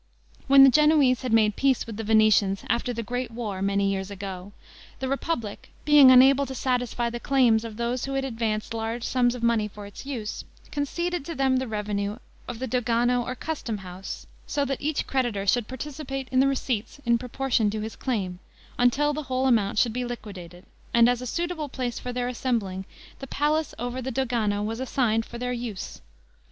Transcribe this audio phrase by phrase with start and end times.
[0.47, 4.09] When the Genoese had made peace with the Venetians, after the great war, many years
[4.09, 4.51] ago,
[4.97, 9.35] the republic, being unable to satisfy the claims of those who had advanced large sums
[9.35, 12.17] of money for its use, conceded to them the revenue
[12.47, 17.19] of the Dogano or customhouse, so that each creditor should participate in the receipts in
[17.19, 18.39] proportion to his claim,
[18.79, 20.65] until the whole amount should be liquidated,
[20.95, 22.85] and as a suitable place for their assembling,
[23.19, 26.01] the palace over the Dogano was assigned for their use.